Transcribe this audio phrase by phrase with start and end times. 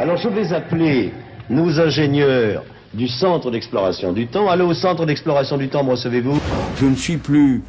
[0.00, 1.12] Alors je vais appeler
[1.50, 2.62] nos ingénieurs
[2.94, 4.48] du centre d'exploration du temps.
[4.48, 6.38] Allô au centre d'exploration du temps, me recevez-vous?
[6.80, 7.64] Je ne suis plus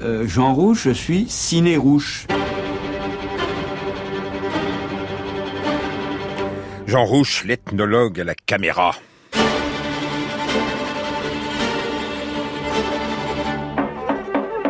[0.00, 2.26] euh, Jean Rouche, je suis Ciné Rouche.
[6.86, 8.92] Jean Rouche, l'ethnologue à la caméra.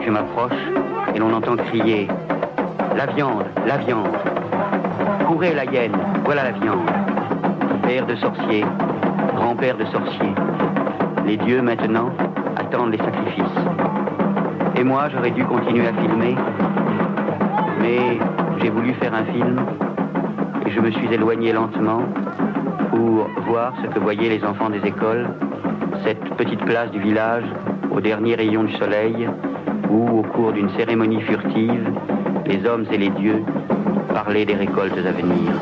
[0.05, 0.53] Je m'approche
[1.15, 2.09] et l'on entend crier
[2.97, 4.36] La viande, la viande.
[5.27, 6.89] Courez la hyène, voilà la viande.
[7.83, 8.65] Père de sorciers,
[9.35, 10.35] grand-père de sorciers.
[11.27, 12.11] Les dieux maintenant
[12.57, 13.59] attendent les sacrifices.
[14.77, 16.37] Et moi, j'aurais dû continuer à filmer,
[17.81, 18.19] mais
[18.61, 19.61] j'ai voulu faire un film
[20.65, 22.03] et je me suis éloigné lentement
[22.91, 25.29] pour voir ce que voyaient les enfants des écoles,
[26.05, 27.45] cette petite place du village
[27.91, 29.29] au dernier rayon du soleil
[29.91, 31.91] où, au cours d'une cérémonie furtive,
[32.47, 33.43] les hommes et les dieux
[34.17, 35.53] parlaient des récoltes à venir.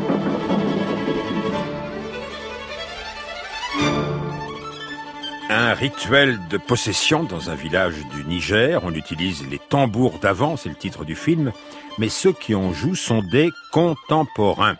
[5.50, 8.80] Un rituel de possession dans un village du Niger.
[8.84, 11.50] On utilise les tambours d'avant, c'est le titre du film,
[11.98, 14.76] mais ceux qui en jouent sont des contemporains.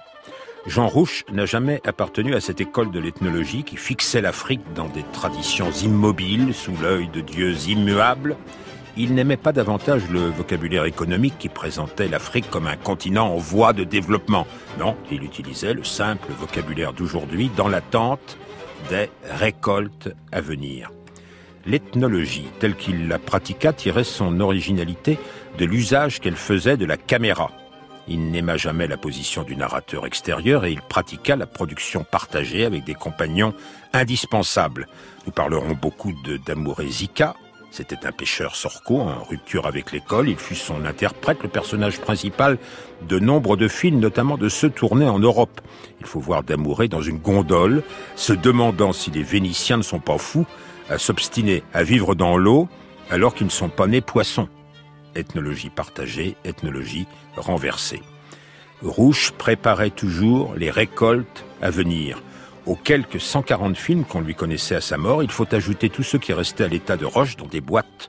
[0.68, 5.02] Jean Rouche n'a jamais appartenu à cette école de l'ethnologie qui fixait l'Afrique dans des
[5.12, 8.36] traditions immobiles sous l'œil de dieux immuables.
[8.96, 13.72] Il n'aimait pas davantage le vocabulaire économique qui présentait l'Afrique comme un continent en voie
[13.72, 14.46] de développement.
[14.78, 18.38] Non, il utilisait le simple vocabulaire d'aujourd'hui dans l'attente
[18.90, 20.92] des récoltes à venir.
[21.66, 25.18] L'ethnologie, telle qu'il la pratiqua, tirait son originalité
[25.58, 27.50] de l'usage qu'elle faisait de la caméra.
[28.06, 32.84] Il n'aima jamais la position du narrateur extérieur et il pratiqua la production partagée avec
[32.84, 33.54] des compagnons
[33.92, 34.86] indispensables.
[35.26, 37.34] Nous parlerons beaucoup de d'Amouré Zika.
[37.76, 40.28] C'était un pêcheur sorco en rupture avec l'école.
[40.28, 42.56] Il fut son interprète, le personnage principal
[43.08, 45.60] de nombre de films, notamment de ceux tournés en Europe.
[45.98, 47.82] Il faut voir Damouré dans une gondole,
[48.14, 50.46] se demandant si les Vénitiens ne sont pas fous
[50.88, 52.68] à s'obstiner à vivre dans l'eau
[53.10, 54.48] alors qu'ils ne sont pas nés poissons.
[55.16, 58.02] Ethnologie partagée, ethnologie renversée.
[58.82, 62.22] Rouche préparait toujours les récoltes à venir.
[62.66, 66.18] Aux quelques 140 films qu'on lui connaissait à sa mort, il faut ajouter tous ceux
[66.18, 68.08] qui restaient à l'état de roche dans des boîtes.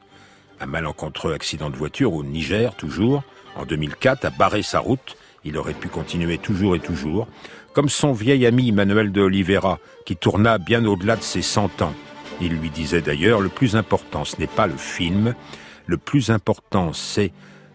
[0.61, 3.23] Un malencontreux accident de voiture au Niger, toujours,
[3.57, 5.17] en 2004, a barré sa route.
[5.43, 7.27] Il aurait pu continuer toujours et toujours,
[7.73, 11.93] comme son vieil ami Manuel de Oliveira, qui tourna bien au-delà de ses 100 ans.
[12.39, 15.35] Il lui disait d'ailleurs, le plus important, ce n'est pas le film,
[15.85, 17.33] le plus important, c'est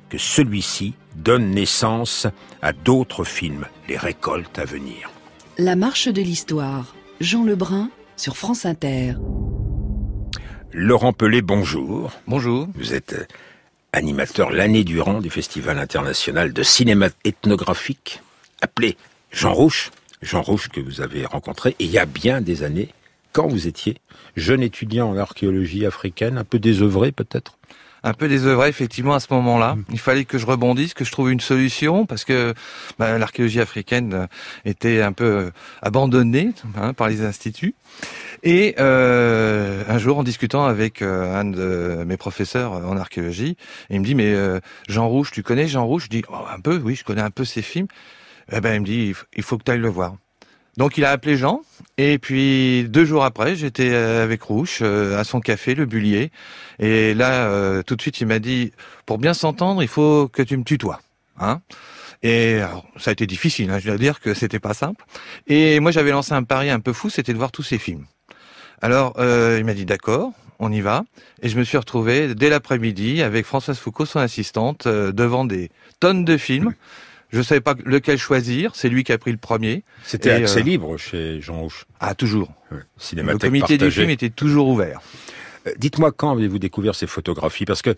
[0.08, 2.26] que celui-ci donne naissance
[2.62, 5.10] à d'autres films, les récoltes à venir.
[5.58, 6.94] La marche de l'histoire.
[7.20, 9.14] Jean Lebrun sur France Inter.
[10.72, 12.12] Laurent Pelé, bonjour.
[12.26, 12.68] Bonjour.
[12.76, 13.26] Vous êtes euh,
[13.92, 18.22] animateur l'année durant du Festival international de cinéma ethnographique,
[18.62, 18.96] appelé
[19.32, 19.90] Jean Rouche.
[20.22, 22.88] Jean Rouche que vous avez rencontré et il y a bien des années,
[23.32, 23.96] quand vous étiez
[24.36, 27.58] jeune étudiant en archéologie africaine, un peu désœuvré peut-être?
[28.02, 29.76] Un peu désœuvré effectivement à ce moment-là.
[29.90, 32.54] Il fallait que je rebondisse, que je trouve une solution parce que
[32.98, 34.28] bah, l'archéologie africaine
[34.64, 35.50] était un peu
[35.82, 37.74] abandonnée hein, par les instituts.
[38.42, 43.56] Et euh, un jour, en discutant avec euh, un de mes professeurs en archéologie,
[43.90, 46.04] il me dit mais euh, Jean Rouge, tu connais Jean Rouge?
[46.04, 47.88] Je dis oh, un peu, oui, je connais un peu ses films.
[48.52, 50.16] Eh ben il me dit il faut que tu ailles le voir.
[50.80, 51.60] Donc il a appelé Jean,
[51.98, 56.30] et puis deux jours après, j'étais avec Rouche à son café, le Bullier.
[56.78, 58.72] Et là, tout de suite, il m'a dit,
[59.04, 61.02] pour bien s'entendre, il faut que tu me tutoies.
[61.38, 61.60] Hein
[62.22, 62.60] et
[62.96, 65.04] ça a été difficile, hein, je dois dire que c'était pas simple.
[65.46, 68.06] Et moi, j'avais lancé un pari un peu fou, c'était de voir tous ses films.
[68.80, 71.04] Alors, euh, il m'a dit d'accord, on y va.
[71.42, 75.70] Et je me suis retrouvé dès l'après-midi avec Françoise Foucault, son assistante, euh, devant des
[76.00, 76.72] tonnes de films.
[77.32, 78.72] Je savais pas lequel choisir.
[78.74, 79.84] C'est lui qui a pris le premier.
[80.04, 81.86] C'était accès libre chez Jean Rouche.
[82.00, 82.52] Ah, toujours.
[82.70, 82.78] Ouais.
[83.14, 85.00] Le comité du film était toujours ouvert.
[85.66, 87.66] Euh, Dites-moi quand avez-vous découvert ces photographies?
[87.66, 87.94] Parce que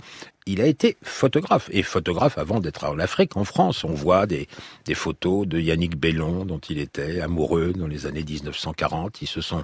[0.47, 3.84] il a été photographe et photographe avant d'être en Afrique, en France.
[3.84, 4.48] On voit des,
[4.84, 9.22] des photos de Yannick Bellon dont il était amoureux dans les années 1940.
[9.22, 9.62] Ils se sont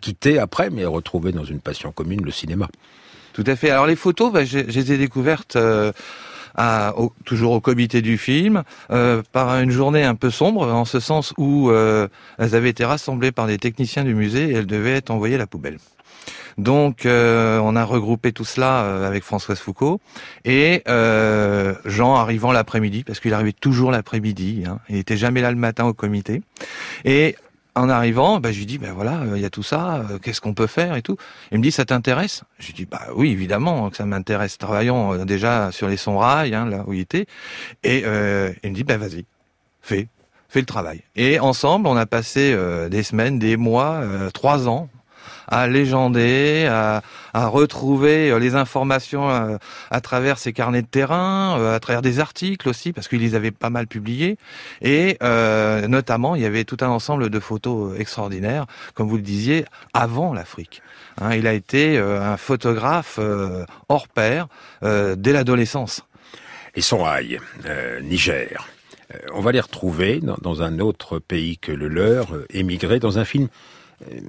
[0.00, 2.68] quittés après, mais retrouvés dans une passion commune, le cinéma.
[3.34, 3.68] Tout à fait.
[3.70, 5.56] Alors les photos, bah, je, je les ai découvertes.
[5.56, 5.92] Euh
[6.54, 10.84] à, au, toujours au comité du film, euh, par une journée un peu sombre, en
[10.84, 12.08] ce sens où euh,
[12.38, 15.38] elles avaient été rassemblées par des techniciens du musée et elles devaient être envoyées à
[15.38, 15.78] la poubelle.
[16.58, 20.00] Donc, euh, on a regroupé tout cela euh, avec Françoise Foucault
[20.44, 24.64] et euh, Jean arrivant l'après-midi, parce qu'il arrivait toujours l'après-midi.
[24.66, 26.42] Hein, il était jamais là le matin au comité.
[27.04, 27.36] Et
[27.74, 30.54] en arrivant, bah, je lui dis, ben voilà, il y a tout ça, qu'est-ce qu'on
[30.54, 31.16] peut faire et tout.
[31.50, 32.44] Il me dit, ça t'intéresse?
[32.58, 34.58] Je lui dis, bah oui, évidemment que ça m'intéresse.
[34.58, 37.26] Travaillons déjà sur les sons rails, hein, là où il était.
[37.82, 39.24] Et euh, il me dit, ben vas-y,
[39.82, 40.08] fais
[40.54, 41.02] fait le travail.
[41.16, 44.88] Et ensemble, on a passé euh, des semaines, des mois, euh, trois ans
[45.48, 47.02] à légender, à,
[47.34, 49.58] retrouver euh, les informations à,
[49.90, 53.50] à, travers ces carnets de terrain, à travers des articles aussi, parce qu'ils les avaient
[53.50, 54.38] pas mal publiés.
[54.82, 59.22] Et euh, notamment, il y avait tout un ensemble de photos extraordinaires, comme vous le
[59.22, 60.82] disiez, avant l'Afrique.
[61.20, 63.20] Hein, il a été un photographe
[63.88, 64.48] hors pair
[64.82, 66.02] dès l'adolescence.
[66.74, 67.38] Et son aïe,
[68.02, 68.66] Niger.
[69.12, 73.18] Euh, on va les retrouver dans, un autre pays que le leur, euh, émigré dans
[73.18, 73.48] un film euh,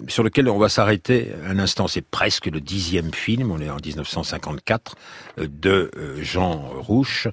[0.08, 1.88] sur lequel on va s'arrêter un instant.
[1.88, 4.96] C'est presque le dixième film, on est en 1954,
[5.38, 7.28] de Jean Rouche.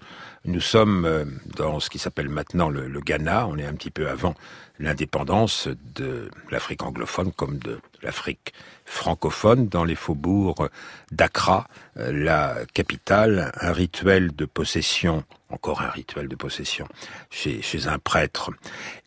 [0.45, 4.09] Nous sommes dans ce qui s'appelle maintenant le, le, Ghana, on est un petit peu
[4.09, 4.35] avant
[4.81, 8.53] l'indépendance de l'Afrique anglophone comme de l'Afrique
[8.85, 10.69] francophone dans les faubourgs
[11.13, 16.87] d'Accra, la capitale, un rituel de possession encore un rituel de possession
[17.31, 18.51] chez, un prêtre.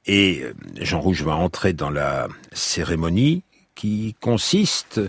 [0.05, 3.43] Et euh, Jean Rouge va entrer dans la cérémonie
[3.73, 4.99] qui consiste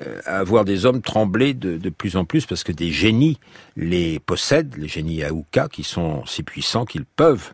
[0.00, 3.38] euh, à voir des hommes trembler de, de, plus en plus parce que des génies
[3.76, 7.52] les possèdent, les génies Aouka, qui sont si puissants qu'ils peuvent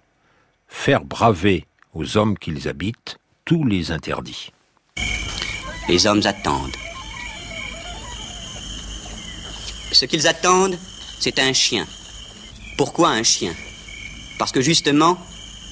[0.69, 4.53] faire braver aux hommes qu'ils habitent tous les interdits.
[5.89, 6.77] Les hommes attendent.
[9.93, 10.79] Ce qu'ils attendent,
[11.19, 11.87] c'est un chien.
[12.77, 13.55] Pourquoi un chien
[14.39, 15.19] Parce que justement,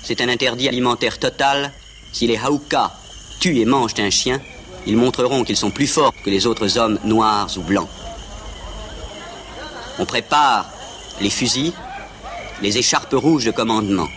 [0.03, 1.73] c'est un interdit alimentaire total.
[2.13, 2.93] Si les Haouka
[3.41, 4.41] tuent et mangent un chien,
[4.87, 7.89] ils montreront qu'ils sont plus forts que les autres hommes noirs ou blancs.
[9.99, 10.71] On prépare
[11.21, 11.73] les fusils,
[12.63, 14.09] les écharpes rouges de commandement.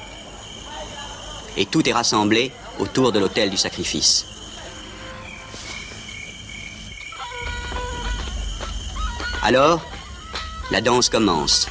[1.57, 4.25] Et tout est rassemblé autour de l'autel du sacrifice.
[9.43, 9.81] Alors,
[10.71, 11.67] la danse commence.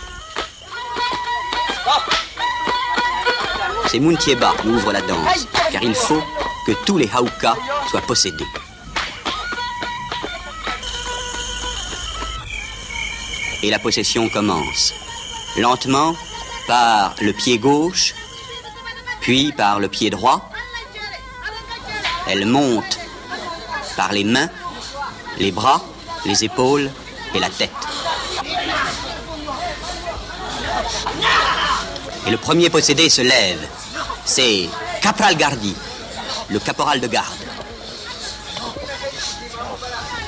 [3.92, 6.22] C'est Muntieba qui ouvre la danse, car il faut
[6.66, 7.54] que tous les Haouka
[7.90, 8.46] soient possédés.
[13.62, 14.94] Et la possession commence.
[15.58, 16.16] Lentement,
[16.66, 18.14] par le pied gauche,
[19.20, 20.48] puis par le pied droit.
[22.28, 22.98] Elle monte
[23.94, 24.48] par les mains,
[25.38, 25.82] les bras,
[26.24, 26.90] les épaules
[27.34, 27.70] et la tête.
[32.26, 33.68] Et le premier possédé se lève
[34.24, 34.68] c'est
[35.00, 35.74] Capral Gardi,
[36.48, 37.38] le caporal de garde.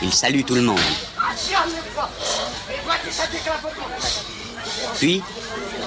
[0.02, 0.78] Il salue tout le monde.
[4.96, 5.22] Puis,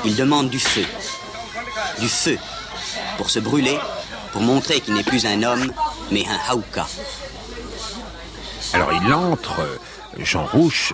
[0.06, 0.86] il demande du feu.
[2.00, 2.38] Du feu
[3.18, 3.77] pour se brûler,
[4.31, 5.71] pour montrer qu'il n'est plus un homme,
[6.12, 6.88] mais un haouka.
[8.74, 9.80] Alors il entre,
[10.18, 10.94] Jean Rouche,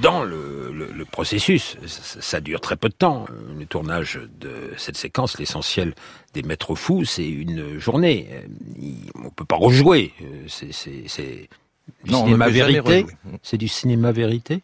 [0.00, 0.67] dans le,
[0.98, 1.76] le, processus.
[1.86, 3.26] Ça, dure très peu de temps.
[3.58, 5.94] Le tournage de cette séquence, l'essentiel
[6.34, 8.28] des maîtres fous, c'est une journée.
[9.14, 10.12] On peut pas rejouer.
[10.46, 11.48] C'est
[12.04, 13.06] du cinéma vérité.
[13.42, 14.62] C'est du cinéma vérité.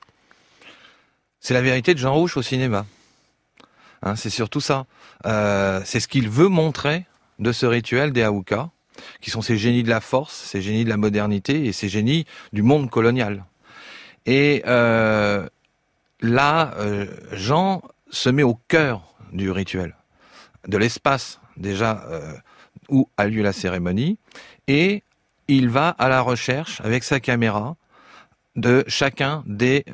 [1.41, 2.87] C'est la vérité de Jean Rouge au cinéma.
[4.03, 4.87] Hein, c'est surtout ça.
[5.27, 7.05] Euh, c'est ce qu'il veut montrer
[7.39, 8.71] de ce rituel des Aouka,
[9.21, 12.27] qui sont ces génies de la force, ces génies de la modernité et ces génies
[12.53, 13.45] du monde colonial.
[14.27, 15.47] Et euh,
[16.25, 19.95] là, euh, Jean se met au cœur du rituel,
[20.67, 22.33] de l'espace déjà euh,
[22.89, 24.19] où a lieu la cérémonie,
[24.67, 25.03] et
[25.49, 27.77] il va à la recherche avec sa caméra
[28.57, 29.85] de chacun des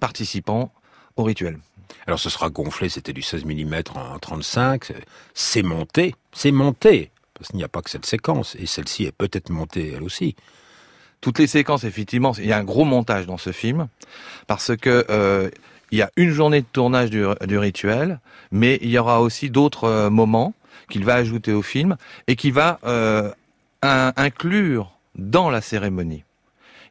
[0.00, 0.72] participants
[1.16, 1.58] au rituel.
[2.06, 4.92] Alors ce sera gonflé, c'était du 16 mm en 35,
[5.34, 9.12] c'est monté, c'est monté, parce qu'il n'y a pas que cette séquence, et celle-ci est
[9.12, 10.34] peut-être montée elle aussi
[11.20, 13.88] toutes les séquences, effectivement, il y a un gros montage dans ce film
[14.46, 15.50] parce que euh,
[15.90, 19.84] il y a une journée de tournage du, rituel, mais il y aura aussi d'autres
[19.84, 20.54] euh, moments
[20.90, 23.30] qu'il va ajouter au film et qui va euh,
[23.82, 26.24] inclure dans la cérémonie.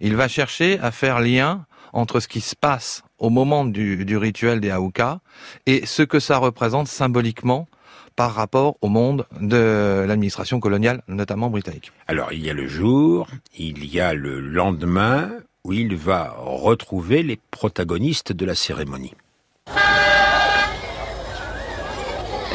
[0.02, 4.18] Il va chercher à faire lien entre ce qui se passe au moment du, du
[4.18, 5.20] rituel des Aouka
[5.66, 7.68] et ce que ça représente symboliquement
[8.16, 11.92] par rapport au monde de l'administration coloniale, notamment britannique.
[12.08, 15.32] Alors il y a le jour, il y a le lendemain,
[15.66, 19.16] où il va retrouver les protagonistes de la cérémonie.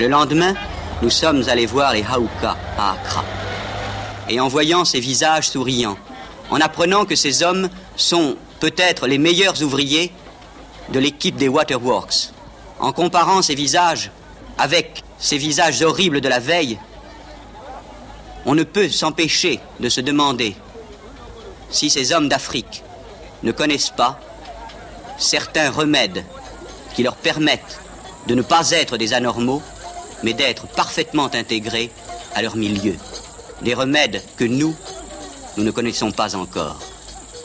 [0.01, 0.55] Le lendemain,
[1.03, 3.25] nous sommes allés voir les Haouka à Accra.
[4.29, 5.99] Et en voyant ces visages souriants,
[6.51, 10.13] en apprenant que ces hommes sont peut-être les meilleurs ouvriers
[10.91, 12.31] de l'équipe des Waterworks,
[12.79, 14.13] en comparant ces visages
[14.57, 16.79] avec ces visages horribles de la veille,
[18.47, 20.55] on ne peut s'empêcher de se demander
[21.71, 22.85] si ces hommes d'Afrique
[23.43, 24.21] ne connaissent pas
[25.19, 26.25] certains remèdes
[26.95, 27.81] qui leur permettent
[28.27, 29.63] de ne pas être des anormaux,
[30.23, 31.91] mais d'être parfaitement intégrés
[32.35, 32.95] à leur milieu,
[33.63, 34.75] des remèdes que nous,
[35.57, 36.81] nous ne connaissons pas encore.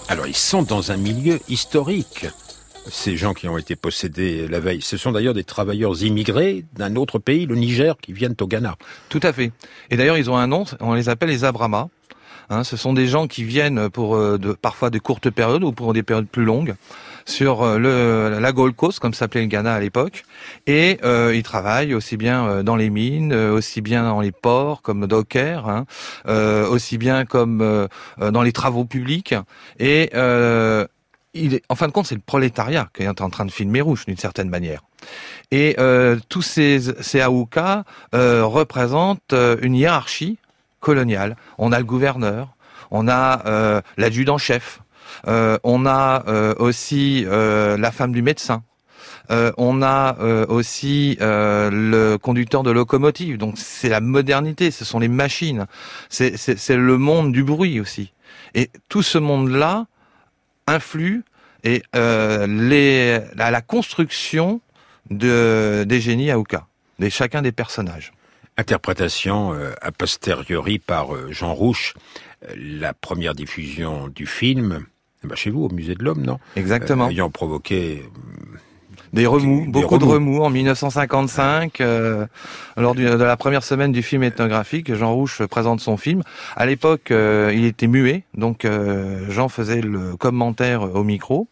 [0.07, 2.27] Alors ils sont dans un milieu historique.
[2.91, 6.95] Ces gens qui ont été possédés la veille, ce sont d'ailleurs des travailleurs immigrés d'un
[6.97, 8.75] autre pays, le Niger, qui viennent au Ghana.
[9.09, 9.51] Tout à fait.
[9.89, 11.87] Et d'ailleurs, ils ont un nom, on les appelle les Abramas.
[12.49, 15.93] Hein, ce sont des gens qui viennent pour euh, parfois de courtes périodes ou pour
[15.93, 16.75] des périodes plus longues
[17.25, 20.25] sur euh, la Gold Coast, comme s'appelait le Ghana à l'époque,
[20.67, 25.07] et euh, ils travaillent aussi bien dans les mines, aussi bien dans les ports comme
[25.07, 25.85] docker, hein,
[26.69, 27.87] aussi bien comme
[28.19, 29.33] dans les travaux publics,
[29.79, 34.05] et en fin de compte, c'est le prolétariat qui est en train de filmer Rouge
[34.05, 34.81] d'une certaine manière.
[35.49, 35.75] Et
[36.29, 40.37] tous ces, ces représentent une hiérarchie
[40.85, 41.35] coloniale.
[41.57, 42.49] On a le gouverneur,
[42.91, 44.81] on a l'adjudant-chef,
[45.27, 48.63] euh, on a euh, aussi euh, la femme du médecin.
[49.57, 50.17] on a
[50.49, 53.37] aussi le conducteur de locomotive.
[53.37, 55.65] Donc c'est la modernité, ce sont les machines,
[56.09, 58.13] c'est le monde du bruit aussi.
[58.53, 59.87] Et tout ce monde-là
[60.67, 61.23] influe
[61.93, 62.45] à
[63.51, 64.61] la construction
[65.09, 66.67] de, des génies Aouka,
[66.99, 68.13] de chacun des personnages.
[68.57, 71.93] Interprétation a posteriori par Jean Rouche.
[72.55, 74.85] La première diffusion du film
[75.25, 76.39] bah chez vous, au musée de l'homme, non?
[76.55, 77.07] Exactement.
[77.07, 78.03] Euh, ayant provoqué
[79.13, 82.25] des remous, beaucoup de remous en 1955, euh,
[82.77, 84.93] lors de la première semaine du film ethnographique.
[84.93, 86.21] Jean Rouche présente son film.
[86.55, 91.47] À l'époque, euh, il était muet, donc euh, Jean faisait le commentaire au micro.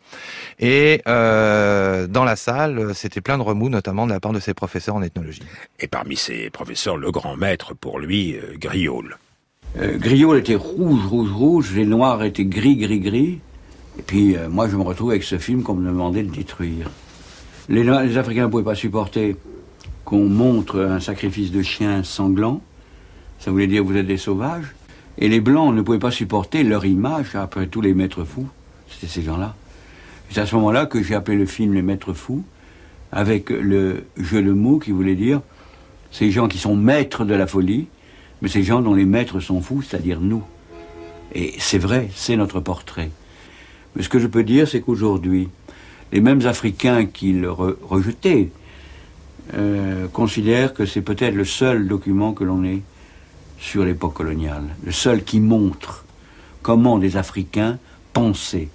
[0.60, 4.96] Et dans la salle, c'était plein de remous, notamment de la part de ses professeurs
[4.96, 5.44] en ethnologie.
[5.80, 9.18] Et parmi ses professeurs, le grand maître pour lui, Griol.
[9.76, 13.40] Griol était rouge, rouge, rouge, les noirs étaient gris, gris, gris.
[13.98, 16.90] Et puis, euh, moi, je me retrouve avec ce film qu'on me demandait de détruire.
[17.70, 19.38] Les, Africains ne pouvaient pas supporter
[20.04, 22.62] qu'on montre un sacrifice de chien sanglant.
[23.40, 24.76] Ça voulait dire vous êtes des sauvages.
[25.18, 28.48] Et les Blancs ne pouvaient pas supporter leur image, après tous les maîtres fous.
[28.90, 29.56] C'était ces gens-là.
[30.30, 32.44] C'est à ce moment-là que j'ai appelé le film Les Maîtres Fous,
[33.12, 35.42] avec le jeu de mots qui voulait dire
[36.12, 37.88] ces gens qui sont maîtres de la folie,
[38.42, 40.44] mais ces gens dont les maîtres sont fous, c'est-à-dire nous.
[41.34, 43.10] Et c'est vrai, c'est notre portrait.
[43.96, 45.50] Mais ce que je peux dire, c'est qu'aujourd'hui,
[46.14, 48.50] les mêmes Africains qui le rejetaient
[49.56, 52.84] euh, considèrent que c'est peut-être le seul document que l'on ait
[53.58, 56.06] sur l'époque coloniale, le seul qui montre
[56.62, 57.80] comment des Africains
[58.14, 58.70] pensaient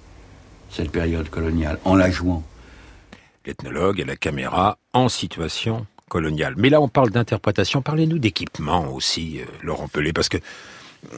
[0.69, 2.43] cette période coloniale en la jouant.
[3.45, 6.55] L'ethnologue et la caméra en situation coloniale.
[6.57, 7.81] Mais là, on parle d'interprétation.
[7.81, 10.37] Parlez-nous d'équipement aussi, euh, Laurent Pelé, parce que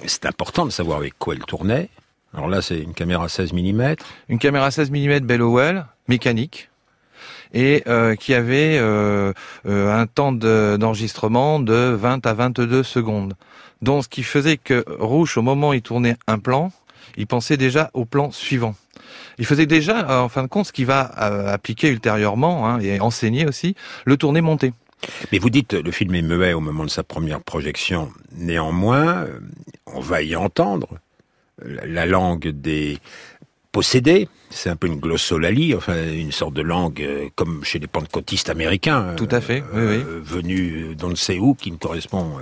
[0.06, 1.90] c'est important de savoir avec quoi il tournait.
[2.34, 3.96] Alors là, c'est une caméra 16 mm.
[4.30, 6.70] Une caméra 16 mm Bellowell, mécanique,
[7.54, 9.32] et euh, qui avait euh,
[9.66, 13.34] euh, un temps d'enregistrement de, 20 à 22 secondes.
[13.82, 16.72] Donc, ce qui faisait que Rouge, au moment où il tournait un plan,
[17.16, 18.76] il pensait déjà au plan suivant.
[19.40, 23.48] Il faisait déjà, en fin de compte, ce qu'il va appliquer ultérieurement, hein, et enseigner
[23.48, 23.76] aussi,
[24.06, 24.74] le tourner monté.
[25.32, 28.12] Mais vous dites le film est muet au moment de sa première projection.
[28.38, 29.26] Néanmoins,
[29.88, 31.00] on va y entendre
[31.66, 33.00] la langue des
[33.72, 34.28] possédés.
[34.50, 38.50] C'est un peu une glossolalie, enfin une sorte de langue euh, comme chez les pentecôtistes
[38.50, 39.16] américains.
[39.16, 40.04] Tout à fait, oui, oui.
[40.06, 42.34] Euh, venus d'on ne sait où, qui ne correspond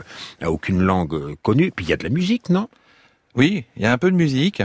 [0.42, 1.72] à aucune langue connue.
[1.72, 2.68] Puis il y a de la musique, non?
[3.36, 4.64] Oui, il y a un peu de musique.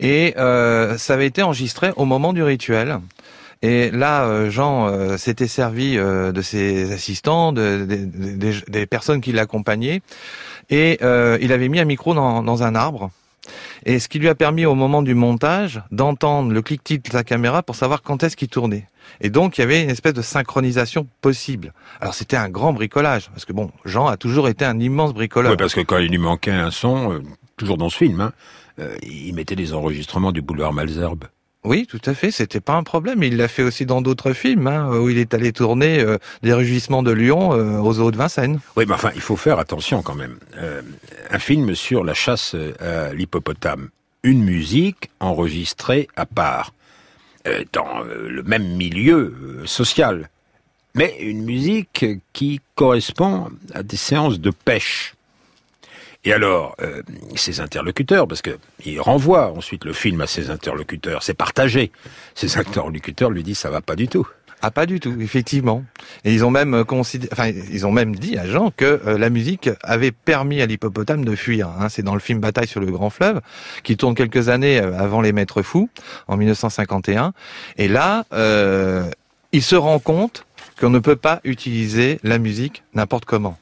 [0.00, 2.98] Et euh, ça avait été enregistré au moment du rituel.
[3.62, 10.00] Et là, Jean s'était servi de ses assistants, de, des personnes qui l'accompagnaient,
[10.70, 13.10] et il avait mis un micro dans un arbre
[13.84, 17.24] et ce qui lui a permis au moment du montage d'entendre le clic de sa
[17.24, 18.86] caméra pour savoir quand est-ce qu'il tournait.
[19.20, 21.72] Et donc il y avait une espèce de synchronisation possible.
[22.00, 25.52] Alors c'était un grand bricolage parce que bon, Jean a toujours été un immense bricoleur.
[25.52, 27.22] Oui, parce que quand il lui manquait un son, euh,
[27.56, 28.32] toujours dans ce film, hein,
[28.78, 31.24] euh, il mettait des enregistrements du boulevard Malzerbe.
[31.62, 33.22] Oui, tout à fait, c'était pas un problème.
[33.22, 36.54] Il l'a fait aussi dans d'autres films, hein, où il est allé tourner euh, Les
[36.54, 38.60] Rugissements de Lyon euh, aux eaux de Vincennes.
[38.76, 40.38] Oui, mais enfin, il faut faire attention quand même.
[40.56, 40.80] Euh,
[41.30, 43.90] un film sur la chasse à l'hippopotame.
[44.22, 46.72] Une musique enregistrée à part,
[47.72, 50.28] dans le même milieu social.
[50.94, 55.14] Mais une musique qui correspond à des séances de pêche.
[56.24, 57.02] Et alors, euh,
[57.34, 61.92] ses interlocuteurs, parce que il renvoie ensuite le film à ses interlocuteurs, c'est partagé.
[62.34, 64.28] Ses interlocuteurs lui disent ça va pas du tout.
[64.62, 65.82] Ah pas du tout, effectivement.
[66.24, 66.84] Et ils ont même euh,
[67.30, 71.24] enfin ils ont même dit à Jean que euh, la musique avait permis à l'hippopotame
[71.24, 71.68] de fuir.
[71.68, 71.88] Hein.
[71.88, 73.40] C'est dans le film Bataille sur le Grand Fleuve,
[73.82, 75.88] qui tourne quelques années avant Les Maîtres Fous,
[76.28, 77.32] en 1951.
[77.78, 78.26] Et là,
[79.52, 80.44] il se rend compte
[80.78, 83.56] qu'on ne peut pas utiliser la musique n'importe comment.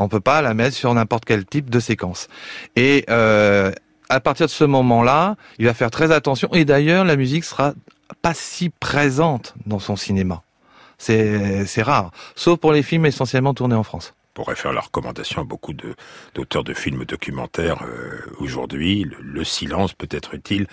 [0.00, 2.28] On peut pas la mettre sur n'importe quel type de séquence.
[2.76, 3.72] Et euh,
[4.08, 6.48] à partir de ce moment-là, il va faire très attention.
[6.52, 7.74] Et d'ailleurs, la musique sera
[8.22, 10.42] pas si présente dans son cinéma.
[10.98, 15.44] C'est rare, sauf pour les films essentiellement tournés en France pourrait faire la recommandation à
[15.44, 19.04] beaucoup d'auteurs de, films documentaires euh, aujourd'hui.
[19.20, 20.68] Le, silence peut être utile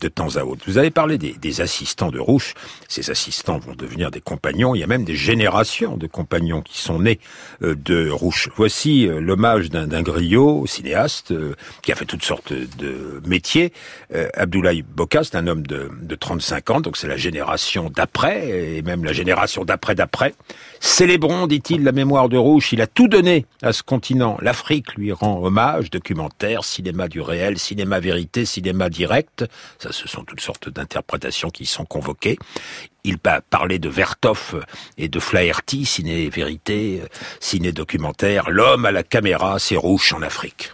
[0.00, 0.62] de temps à autre.
[0.66, 2.54] Vous avez parlé des, assistants de Rouche.
[2.88, 4.74] Ces assistants vont devenir des compagnons.
[4.74, 7.18] Il y a même des générations de compagnons qui sont nés
[7.62, 8.48] euh, de Rouche.
[8.56, 11.32] Voici euh, l'hommage d'un griot, cinéaste,
[11.82, 13.72] qui a fait toutes sortes de métiers.
[14.34, 18.82] Abdoulaye Boka, c'est un homme de, de 35 ans, donc c'est la génération d'après, et
[18.82, 20.34] même la génération d'après d'après.
[20.80, 22.72] Célébrons, dit-il, la mémoire de Rouche.
[22.72, 24.38] Il a tout donné à ce continent.
[24.40, 29.44] L'Afrique lui rend hommage, documentaire, cinéma du réel, cinéma vérité, cinéma direct.
[29.92, 32.38] Ce sont toutes sortes d'interprétations qui sont convoquées.
[33.04, 34.64] Il va parler de Vertov
[34.98, 37.02] et de Flaherty, ciné vérité,
[37.40, 38.50] ciné documentaire.
[38.50, 40.72] L'homme à la caméra, c'est Rouge en Afrique.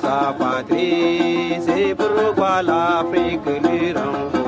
[0.00, 1.60] Sa patrie.
[1.60, 4.39] C'est pourquoi l'Afrique lui rend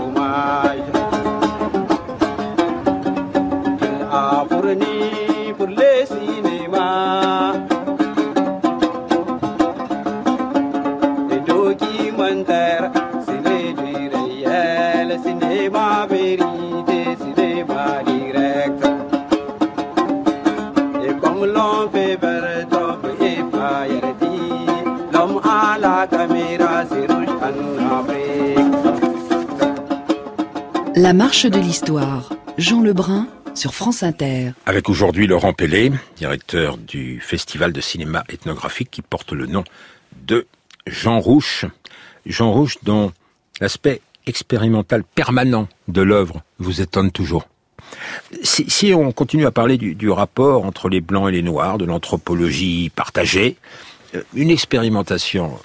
[31.03, 32.33] La marche de l'histoire.
[32.59, 34.53] Jean Lebrun sur France Inter.
[34.67, 39.65] Avec aujourd'hui Laurent Pellet, directeur du Festival de cinéma ethnographique qui porte le nom
[40.25, 40.47] de
[40.87, 41.65] Jean Rouche.
[42.25, 43.11] Jean Rouche dont
[43.61, 47.49] l'aspect expérimental permanent de l'œuvre vous étonne toujours.
[48.45, 52.93] Si, on continue à parler du, rapport entre les blancs et les noirs, de l'anthropologie
[52.95, 53.57] partagée,
[54.15, 55.59] euh, une expérimentation,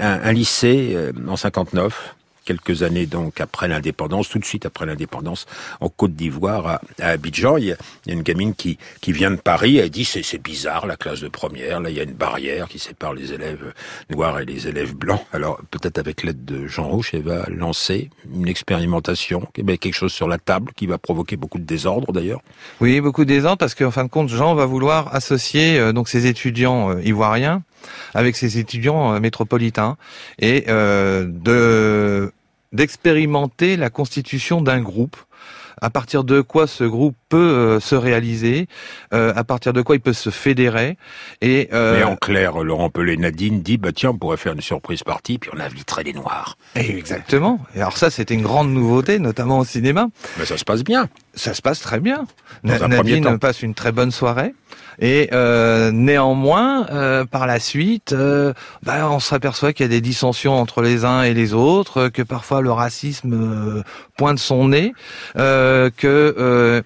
[0.00, 5.46] un, lycée euh, en 59, quelques années donc après l'indépendance, tout de suite après l'indépendance,
[5.80, 7.76] en Côte d'Ivoire, à, Abidjan, il y, a,
[8.06, 11.28] une gamine qui, qui vient de Paris, elle dit c'est, c'est bizarre la classe de
[11.28, 13.72] première, là il y a une barrière qui sépare les élèves
[14.10, 15.24] noirs et les élèves blancs.
[15.32, 20.28] Alors peut-être avec l'aide de Jean Rouge, elle va lancer une expérimentation, quelque chose sur
[20.28, 22.40] la table qui va provoquer beaucoup de désordre d'ailleurs.
[22.80, 26.08] Oui, beaucoup de désordre parce qu'en fin de compte, Jean va vouloir associer euh, donc
[26.08, 27.62] ses étudiants euh, ivoiriens
[28.14, 29.96] avec ses étudiants euh, métropolitains
[30.38, 32.32] et euh, de
[32.72, 35.16] d'expérimenter la constitution d'un groupe
[35.82, 38.68] à partir de quoi ce groupe peut euh, se réaliser,
[39.10, 40.96] à partir de quoi il peut se fédérer.
[41.40, 45.02] Et Mais en clair, Laurent Pelé Nadine dit bah tiens, on pourrait faire une surprise
[45.02, 46.56] partie, puis on inviterait les Noirs.
[46.76, 47.58] exactement.
[47.74, 50.06] Et alors ça, c'était une grande nouveauté, notamment au cinéma.
[50.38, 51.08] Mais ça se passe bien.
[51.34, 52.26] Ça se passe très bien.
[52.62, 54.54] Nadine passe une très bonne soirée.
[54.98, 60.00] Et euh, néanmoins, euh, par la suite, euh, bah, on s'aperçoit qu'il y a des
[60.00, 63.82] dissensions entre les uns et les autres, que parfois le racisme
[64.16, 64.92] pointe son nez,
[65.34, 66.82] que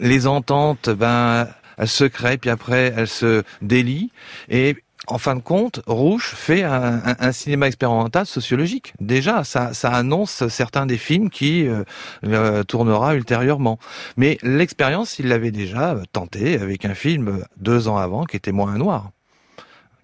[0.00, 4.10] les ententes, ben, elles se créent, puis après elles se délient.
[4.48, 8.94] Et en fin de compte, Rouge fait un, cinéma expérimental sociologique.
[9.00, 11.84] Déjà, ça, annonce certains des films qui euh,
[12.24, 13.78] euh, tournera ultérieurement.
[14.16, 18.78] Mais l'expérience, il l'avait déjà tenté avec un film deux ans avant qui était Moins
[18.78, 19.10] noir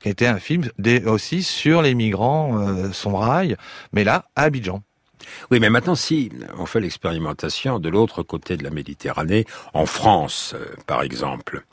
[0.03, 0.65] qui était un film
[1.05, 3.57] aussi sur les migrants, euh, son rail,
[3.93, 4.83] mais là, à Abidjan.
[5.51, 10.57] Oui, mais maintenant, si on fait l'expérimentation de l'autre côté de la Méditerranée, en France,
[10.87, 11.65] par exemple,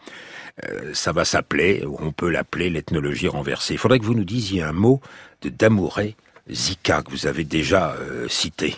[0.65, 3.75] euh, ça va s'appeler, ou on peut l'appeler l'ethnologie renversée.
[3.75, 5.01] Il faudrait que vous nous disiez un mot
[5.41, 6.15] de Damouré
[6.49, 8.75] Zika, que vous avez déjà euh, cité.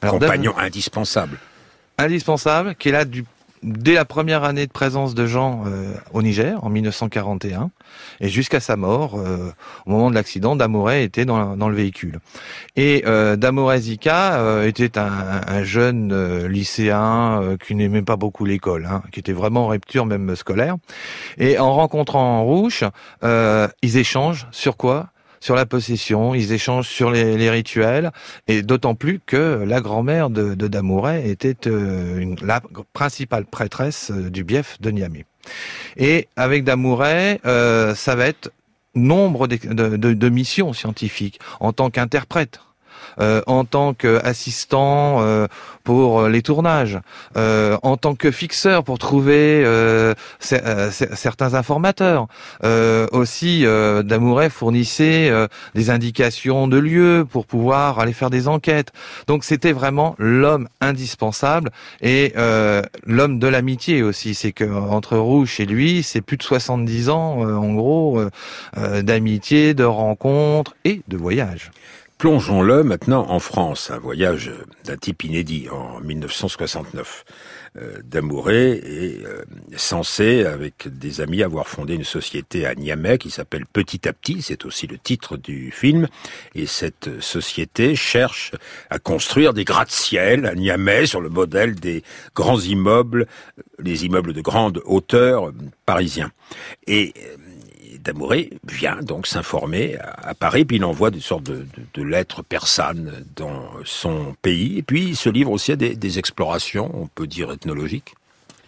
[0.00, 1.38] Compagnon indispensable.
[1.98, 3.24] Indispensable, qui est là du
[3.62, 7.70] dès la première année de présence de Jean euh, au Niger, en 1941,
[8.20, 9.52] et jusqu'à sa mort, euh,
[9.86, 12.20] au moment de l'accident, Damoré était dans, dans, le véhicule.
[12.76, 13.36] Et euh,
[13.78, 19.32] Zika euh, était un, un jeune lycéen qui n'aimait pas beaucoup l'école, hein, qui était
[19.32, 20.76] vraiment en rupture même scolaire.
[21.38, 22.84] Et en rencontrant Rouge,
[23.22, 25.11] ils échangent sur quoi
[25.42, 28.12] sur la possession, ils échangent sur les, rituels,
[28.46, 34.12] et d'autant plus que la grand-mère de, de Damouret était euh, une, la principale prêtresse
[34.12, 35.26] euh, du bief de Niamey.
[35.96, 38.52] Et avec Damouret, euh, ça va être
[38.94, 39.56] nombre de,
[39.96, 42.60] de, de, missions scientifiques en tant qu'interprète
[43.18, 45.24] en tant qu'assistant
[45.84, 46.98] pour les tournages,
[47.34, 49.64] en tant que fixeur pour trouver
[50.40, 52.26] certains informateurs.
[53.12, 53.64] aussi,
[54.04, 55.32] Damouret fournissait
[55.74, 58.92] des indications de lieux pour pouvoir aller faire des enquêtes.
[59.26, 61.70] Donc c'était vraiment l'homme indispensable
[62.00, 62.34] et
[63.06, 64.34] l'homme de l'amitié aussi.
[64.34, 68.20] C'est que entre Rouge et lui, c'est plus de 70 ans, en gros,
[68.76, 71.70] d'amitié, de rencontres et de voyages.
[72.22, 74.52] Plongeons-le maintenant en France, un voyage
[74.84, 77.24] d'un type inédit en 1969.
[77.78, 79.42] Euh, Damouret est euh,
[79.76, 84.40] censé, avec des amis, avoir fondé une société à Niamey qui s'appelle Petit à Petit,
[84.40, 86.06] c'est aussi le titre du film,
[86.54, 88.52] et cette société cherche
[88.88, 92.04] à construire des gratte-ciel à Niamey sur le modèle des
[92.36, 93.26] grands immeubles,
[93.80, 95.50] les immeubles de grande hauteur
[95.86, 96.30] parisiens.
[96.86, 97.36] Et euh,
[98.02, 103.70] Damouret vient donc s'informer à, Paris, puis il envoie des sortes de, lettres persanes dans
[103.84, 108.14] son pays, et puis il se livre aussi à des, explorations, on peut dire ethnologiques.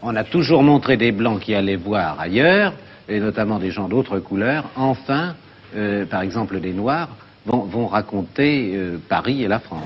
[0.03, 2.75] On a toujours montré des blancs qui allaient voir ailleurs,
[3.09, 4.70] et notamment des gens d'autres couleurs.
[4.77, 5.35] Enfin,
[5.75, 7.09] euh, par exemple des noirs,
[7.46, 9.83] vont, raconter euh, Paris et la France.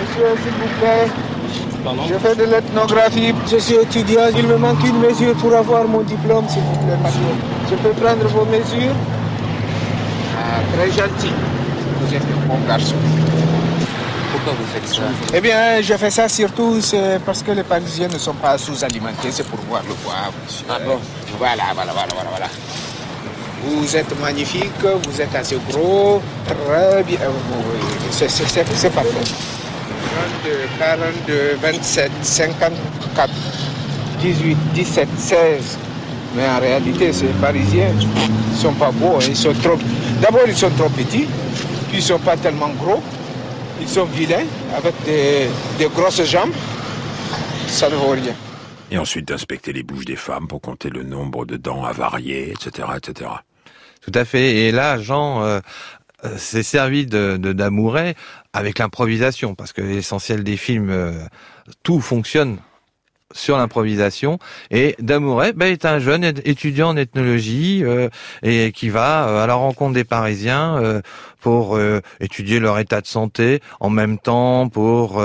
[0.00, 1.08] Monsieur, s'il vous plaît,
[2.08, 6.02] je fais de l'ethnographie, je suis étudiant, il me manque une mesure pour avoir mon
[6.02, 7.20] diplôme, s'il vous plaît, monsieur.
[7.70, 8.94] Je peux prendre vos mesures?
[10.38, 11.32] Ah, Très gentil,
[12.00, 12.94] vous êtes un bon garçon.
[14.32, 15.02] Pourquoi vous faites ça?
[15.34, 16.78] Eh bien, je fais ça surtout
[17.24, 20.66] parce que les Parisiens ne sont pas sous-alimentés, c'est pour voir le bois, monsieur.
[20.70, 20.98] Ah bon?
[21.38, 22.46] Voilà, voilà, voilà, voilà, voilà.
[23.64, 27.18] Vous êtes magnifique, vous êtes assez gros, très bien.
[28.10, 29.10] C'est parfait.
[30.42, 33.30] 32, 42, 27, 54,
[34.20, 35.78] 18, 17, 16.
[36.34, 39.16] Mais en réalité, ces Parisiens ne sont pas beaux.
[39.16, 39.26] Hein.
[39.28, 39.78] Ils sont trop.
[40.20, 41.26] D'abord, ils sont trop petits,
[41.88, 43.02] puis ils ne sont pas tellement gros.
[43.80, 44.46] Ils sont vilains,
[44.76, 45.48] avec des,
[45.78, 46.52] des grosses jambes.
[47.68, 48.34] Ça ne vaut rien
[48.92, 52.88] et ensuite d'inspecter les bouches des femmes pour compter le nombre de dents avariées, etc.,
[52.94, 53.30] etc.
[54.02, 54.56] Tout à fait.
[54.56, 55.60] Et là, Jean euh,
[56.24, 58.14] euh, s'est servi de, d'Amouret
[58.52, 61.12] avec l'improvisation, parce que l'essentiel des films, euh,
[61.82, 62.58] tout fonctionne
[63.32, 64.38] sur l'improvisation.
[64.70, 67.82] Et Damouret ben, est un jeune étudiant en ethnologie
[68.42, 71.00] et qui va à la rencontre des Parisiens
[71.40, 71.80] pour
[72.20, 75.24] étudier leur état de santé, en même temps pour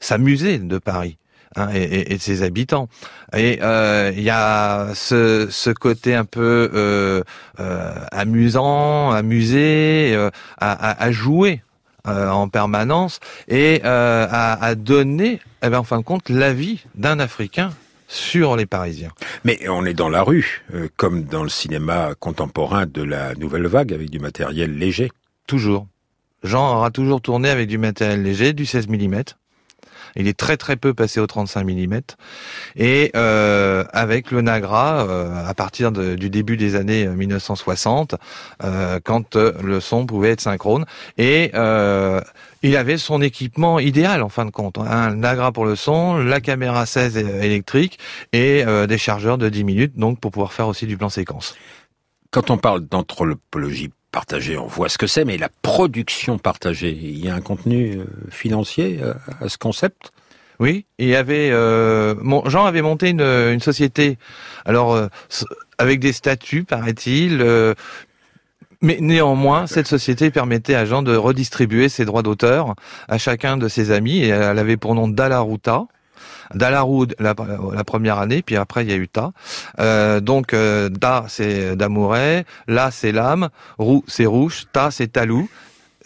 [0.00, 1.16] s'amuser de Paris.
[1.56, 2.88] Hein, et, et, de ses habitants.
[3.34, 7.22] Et euh, il y a ce, ce, côté un peu euh,
[7.60, 11.62] euh, amusant, amusé, euh, à, à, jouer
[12.06, 17.18] euh, en permanence et à, à, donner, eh bien, en fin de compte, l'avis d'un
[17.20, 17.70] Africain
[18.06, 19.12] sur les Parisiens.
[19.44, 20.62] Mais on est dans la rue,
[20.96, 25.10] comme dans le cinéma contemporain de la nouvelle vague, avec du matériel léger.
[25.46, 25.86] Toujours.
[26.42, 29.22] Jean aura toujours tourné avec du matériel léger, du 16 mm.
[30.16, 32.00] Il est très très peu passé au 35 mm.
[32.76, 38.16] Et euh, avec le Nagra, euh, à partir du début des années 1960,
[38.64, 40.84] euh, quand le son pouvait être synchrone.
[41.18, 41.52] Et
[42.62, 44.78] il avait son équipement idéal en fin de compte.
[44.78, 47.98] Un Nagra pour le son, la caméra 16 électrique
[48.32, 51.54] et des chargeurs de 10 minutes, donc pour pouvoir faire aussi du plan séquence.
[52.30, 53.90] Quand on parle d'anthropologie
[54.58, 58.04] on voit ce que c'est, mais la production partagée, il y a un contenu euh,
[58.30, 60.12] financier euh, à ce concept?
[60.58, 62.14] Oui, il y avait euh,
[62.46, 64.16] Jean avait monté une, société,
[64.64, 64.98] alors
[65.76, 67.44] avec des statuts, paraît-il.
[68.80, 72.74] mais néanmoins, cette société permettait à Jean de redistribuer ses droits d'auteur
[73.06, 75.88] à chacun de ses amis et elle avait pour nom Dalaruta.
[76.54, 77.34] Dalarou la,
[77.84, 79.32] première année, puis après il y a eu Ta.
[79.80, 85.48] Euh, donc euh, Da c'est Damouret, La c'est Lame, Rou c'est Rouge, Ta c'est Talou.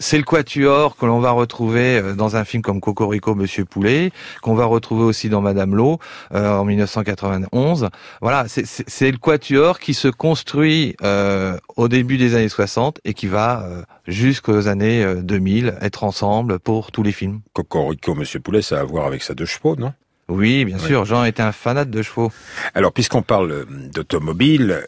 [0.02, 4.12] C'est le quatuor que l'on va retrouver euh, dans un film comme Cocorico, Monsieur Poulet,
[4.40, 5.98] qu'on va retrouver aussi dans Madame Lowe
[6.32, 7.90] euh, en 1991.
[8.22, 13.26] Voilà, c'est le quatuor qui se construit euh, au début des années 60 et qui
[13.26, 13.66] va
[14.06, 17.42] jusqu'aux années 2000 être ensemble pour tous les films.
[17.52, 19.92] Cocorico, Monsieur Poulet, ça a à voir avec sa deux chevaux, non?
[20.30, 21.04] Oui, bien sûr.
[21.04, 22.32] Jean était un fanat de chevaux.
[22.74, 24.86] Alors, puisqu'on parle d'automobile,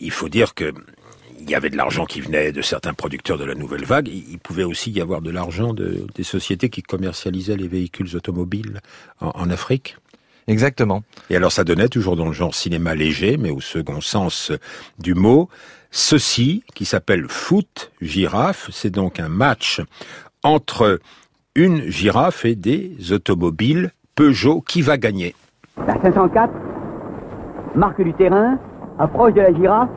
[0.00, 0.72] il faut dire que
[1.40, 4.08] il y avait de l'argent qui venait de certains producteurs de la nouvelle vague.
[4.08, 8.80] Il pouvait aussi y avoir de l'argent de, des sociétés qui commercialisaient les véhicules automobiles
[9.20, 9.96] en, Afrique.
[10.46, 11.02] Exactement.
[11.28, 14.52] Et alors ça donnait toujours dans le genre cinéma léger, mais au second sens
[14.98, 15.48] du mot,
[15.90, 18.68] ceci qui s'appelle foot girafe.
[18.70, 19.80] C'est donc un match
[20.42, 21.00] entre
[21.54, 25.34] une girafe et des automobiles Peugeot qui va gagner.
[25.86, 26.52] La 504,
[27.74, 28.58] marque du terrain,
[28.98, 29.88] approche de la girafe,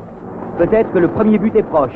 [0.58, 1.92] peut-être que le premier but est proche.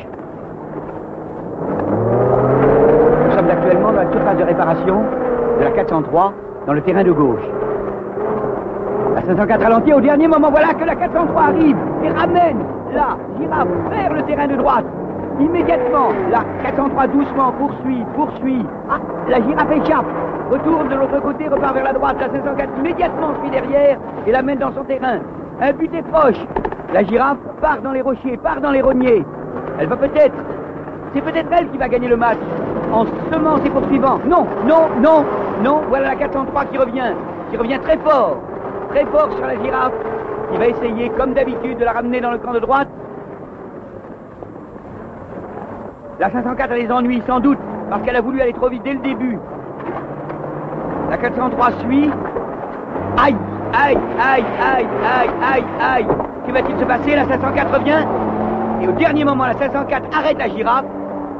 [3.24, 6.34] Nous sommes actuellement dans la 403
[6.66, 7.40] dans le terrain de gauche.
[9.14, 10.50] La 504 ralentit au dernier moment.
[10.50, 12.58] Voilà que la 403 arrive et ramène
[12.92, 14.84] la girafe vers le terrain de droite.
[15.40, 18.66] Immédiatement, la 403 doucement poursuit, poursuit.
[18.90, 18.98] Ah,
[19.30, 20.04] la girafe échappe.
[20.50, 22.16] Retourne de l'autre côté, repart vers la droite.
[22.20, 25.18] La 504 immédiatement suit derrière et la mène dans son terrain.
[25.60, 26.38] Un but est proche.
[26.94, 29.24] La girafe part dans les rochers, part dans les rogniers.
[29.78, 30.34] Elle va peut-être.
[31.14, 32.38] C'est peut-être elle qui va gagner le match.
[32.92, 34.18] En semant ses poursuivants.
[34.26, 35.24] Non, non, non,
[35.62, 35.82] non.
[35.88, 37.12] Voilà la 403 qui revient.
[37.50, 38.38] Qui revient très fort.
[38.90, 39.92] Très fort sur la girafe.
[40.50, 42.88] Qui va essayer, comme d'habitude, de la ramener dans le camp de droite.
[46.18, 47.58] La 504 a des ennuis, sans doute,
[47.90, 49.38] parce qu'elle a voulu aller trop vite dès le début.
[51.10, 52.10] La 403 suit.
[53.16, 53.36] Aïe,
[53.72, 56.06] aïe, aïe, aïe, aïe, aïe, aïe.
[56.46, 57.16] Que va-t-il se passer?
[57.16, 58.06] La 504 revient.
[58.82, 60.84] Et au dernier moment, la 504 arrête la girafe,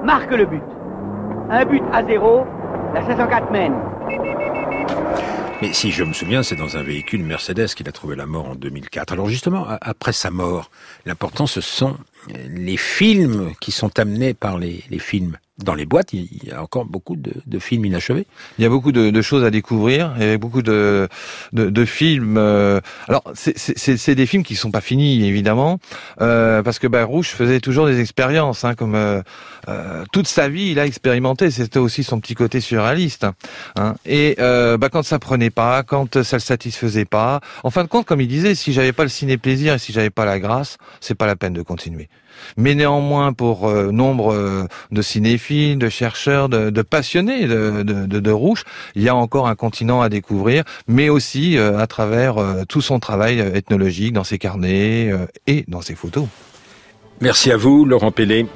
[0.02, 0.62] marque le but.
[1.50, 2.46] Un but à zéro.
[2.94, 3.74] La 504 mène.
[5.61, 8.50] Mais si je me souviens, c'est dans un véhicule Mercedes qu'il a trouvé la mort
[8.50, 9.12] en 2004.
[9.12, 10.70] Alors justement, après sa mort,
[11.04, 11.96] l'important ce sont
[12.48, 16.62] les films qui sont amenés par les, les films dans les boîtes, il y a
[16.62, 18.27] encore beaucoup de, de films inachevés.
[18.59, 20.14] Il y a beaucoup de, de, choses à découvrir.
[20.21, 21.09] A beaucoup de,
[21.53, 22.37] de films.
[22.38, 25.79] Euh, alors, c'est des films qui sont pas finis, évidemment,
[26.21, 29.23] euh, parce que Rouge faisait toujours des expériences, hein, comme euh,
[29.68, 31.51] euh, toute sa vie, il a expérimenté.
[31.51, 33.27] C'était aussi son petit côté surréaliste.
[33.77, 37.83] Hein, et euh, bah, quand ça prenait pas, quand ça le satisfaisait pas, en fin
[37.83, 40.25] de compte, comme il disait, si j'avais pas le ciné plaisir et si j'avais pas
[40.25, 42.09] la grâce, c'est pas la peine de continuer.
[42.57, 48.31] Mais néanmoins, pour euh, nombre euh, de cinéphiles, de chercheurs, de, passionnés de, de, de,
[48.31, 52.37] Rouge, il y a encore un continent à découvrir, mais aussi euh, à travers
[52.68, 55.11] tout son travail ethnologique dans ses carnets
[55.46, 56.27] et dans ses photos.
[57.20, 58.46] Merci à vous, Laurent Pellet.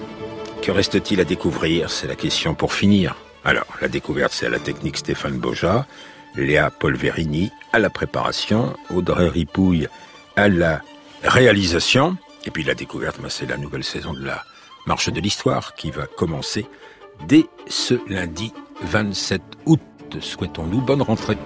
[0.62, 1.90] Que reste-t-il à découvrir?
[1.90, 3.16] C'est la question pour finir.
[3.44, 5.86] Alors, la découverte, c'est à la technique Stéphane Boja,
[6.36, 9.88] Léa Polverini à la préparation, Audrey Ripouille
[10.36, 10.80] à la
[11.24, 12.16] réalisation.
[12.44, 14.44] Et puis la découverte, ben, c'est la nouvelle saison de la
[14.86, 16.66] Marche de l'Histoire qui va commencer
[17.28, 18.52] dès ce lundi
[18.82, 19.80] 27 août.
[20.20, 21.38] Souhaitons-nous bonne rentrée.